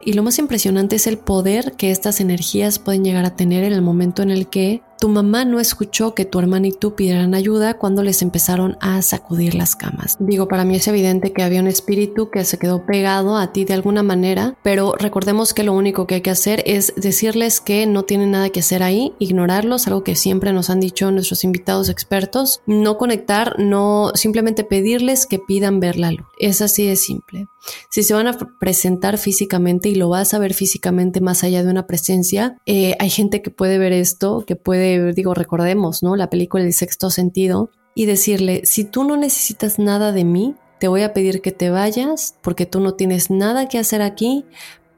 [0.04, 3.72] Y lo más impresionante es el poder que estas energías pueden llegar a tener en
[3.72, 7.34] el momento en el que tu mamá no escuchó que tu hermana y tú pidieran
[7.34, 10.16] ayuda cuando les empezaron a sacudir las camas.
[10.20, 13.64] Digo, para mí es evidente que había un espíritu que se quedó pegado a ti
[13.64, 17.84] de alguna manera, pero recordemos que lo único que hay que hacer es decirles que
[17.88, 21.88] no tienen nada que hacer ahí, ignorarlos, algo que siempre nos han dicho nuestros invitados
[21.88, 26.28] expertos, no conectar, no simplemente pedirles que pidan ver la luz.
[26.38, 27.48] Es así de simple.
[27.90, 31.70] Si se van a presentar físicamente y lo vas a ver físicamente más allá de
[31.70, 36.16] una presencia, eh, hay gente que puede ver esto, que puede digo, recordemos, ¿no?
[36.16, 40.88] La película El sexto sentido y decirle, si tú no necesitas nada de mí, te
[40.88, 44.44] voy a pedir que te vayas porque tú no tienes nada que hacer aquí,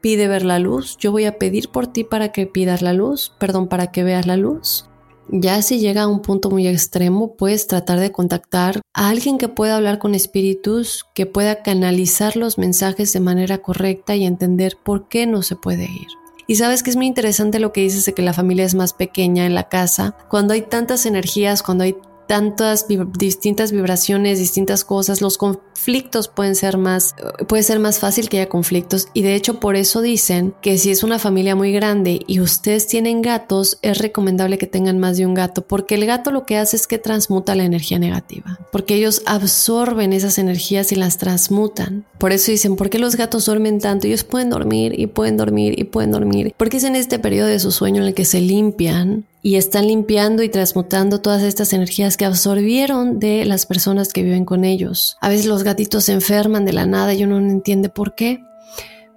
[0.01, 3.33] pide ver la luz, yo voy a pedir por ti para que pidas la luz,
[3.37, 4.85] perdón, para que veas la luz.
[5.29, 9.47] Ya si llega a un punto muy extremo, puedes tratar de contactar a alguien que
[9.47, 15.07] pueda hablar con espíritus, que pueda canalizar los mensajes de manera correcta y entender por
[15.07, 16.07] qué no se puede ir.
[16.47, 18.93] Y sabes que es muy interesante lo que dices de que la familia es más
[18.93, 20.15] pequeña en la casa.
[20.29, 26.77] Cuando hay tantas energías, cuando hay tantas distintas vibraciones, distintas cosas, los conflictos pueden ser
[26.77, 27.15] más,
[27.47, 30.91] puede ser más fácil que haya conflictos y de hecho por eso dicen que si
[30.91, 35.25] es una familia muy grande y ustedes tienen gatos, es recomendable que tengan más de
[35.25, 38.95] un gato porque el gato lo que hace es que transmuta la energía negativa, porque
[38.95, 42.05] ellos absorben esas energías y las transmutan.
[42.17, 44.07] Por eso dicen, ¿por qué los gatos duermen tanto?
[44.07, 47.59] Ellos pueden dormir y pueden dormir y pueden dormir, porque es en este periodo de
[47.59, 52.17] su sueño en el que se limpian y están limpiando y transmutando todas estas energías
[52.17, 55.17] que absorbieron de las personas que viven con ellos.
[55.21, 58.43] A veces los gatitos se enferman de la nada y uno no entiende por qué.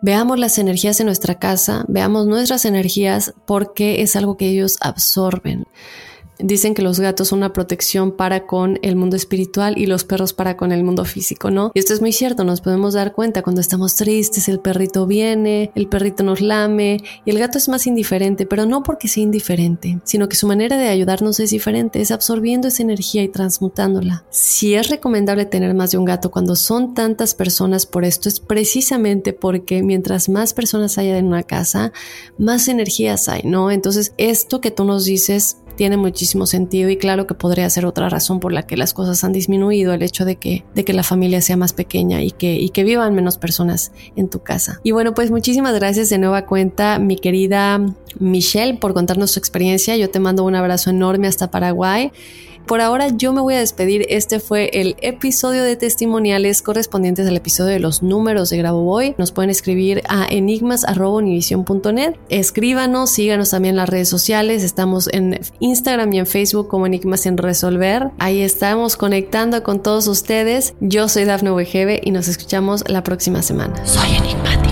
[0.03, 5.65] Veamos las energías en nuestra casa, veamos nuestras energías porque es algo que ellos absorben.
[6.39, 10.33] Dicen que los gatos son una protección para con el mundo espiritual y los perros
[10.33, 11.73] para con el mundo físico, ¿no?
[11.75, 15.73] Y esto es muy cierto, nos podemos dar cuenta cuando estamos tristes, el perrito viene,
[15.75, 19.99] el perrito nos lame y el gato es más indiferente, pero no porque sea indiferente,
[20.05, 24.25] sino que su manera de ayudarnos es diferente, es absorbiendo esa energía y transmutándola.
[24.31, 28.41] Si es recomendable tener más de un gato cuando son tantas personas por esto, es
[28.41, 31.93] precisamente porque mientras más personas haya en una casa,
[32.39, 33.71] más energías hay, ¿no?
[33.71, 38.09] Entonces, esto que tú nos dices tiene muchísimo sentido y claro que podría ser otra
[38.09, 41.05] razón por la que las cosas han disminuido, el hecho de que, de que la
[41.05, 44.81] familia sea más pequeña y que, y que vivan menos personas en tu casa.
[44.83, 47.81] Y bueno, pues muchísimas gracias de nueva cuenta, mi querida
[48.19, 49.97] Michelle, por contarnos su experiencia.
[49.97, 52.11] Yo te mando un abrazo enorme hasta Paraguay.
[52.69, 54.05] Por ahora yo me voy a despedir.
[54.11, 59.15] Este fue el episodio de testimoniales correspondientes al episodio de los números de Boy.
[59.17, 62.17] Nos pueden escribir a enigmas.univision.net.
[62.29, 64.63] Escríbanos, síganos también en las redes sociales.
[64.63, 68.11] Estamos en Instagram y en Facebook como Enigmas sin Resolver.
[68.19, 70.75] Ahí estamos conectando con todos ustedes.
[70.81, 73.83] Yo soy Dafne Wegebe y nos escuchamos la próxima semana.
[73.87, 74.68] Soy enigmático.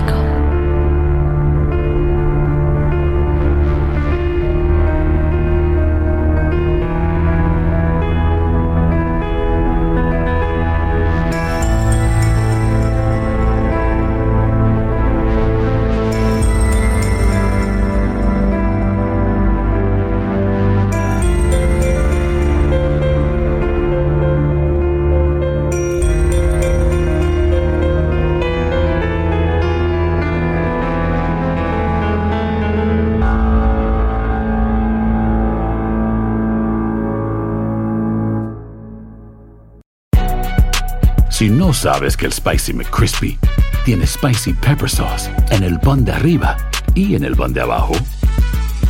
[41.93, 43.39] Sabes que el Spicy McCrispy
[43.85, 46.57] tiene Spicy Pepper Sauce en el pan de arriba
[46.95, 47.93] y en el pan de abajo,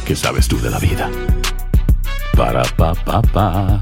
[0.04, 1.08] ¿qué sabes tú de la vida?
[2.36, 3.80] Para, pa, pa, pa.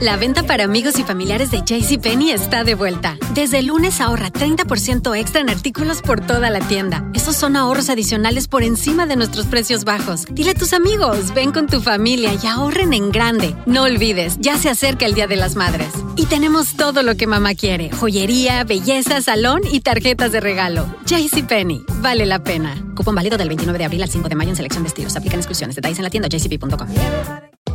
[0.00, 3.16] La venta para amigos y familiares de JCPenney está de vuelta.
[3.34, 7.07] Desde lunes ahorra 30% extra en artículos por toda la tienda.
[7.36, 10.24] Son ahorros adicionales por encima de nuestros precios bajos.
[10.30, 13.54] Dile a tus amigos, ven con tu familia y ahorren en grande.
[13.64, 15.90] No olvides, ya se acerca el Día de las Madres.
[16.16, 20.86] Y tenemos todo lo que mamá quiere: joyería, belleza, salón y tarjetas de regalo.
[21.06, 22.74] JCPenney, vale la pena.
[22.96, 25.14] Cupón válido del 29 de abril al 5 de mayo en selección de estilos.
[25.14, 25.76] Aplican exclusiones.
[25.76, 26.88] Detalles en la tienda jcp.com.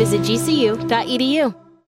[0.00, 1.69] Visit gcu.edu.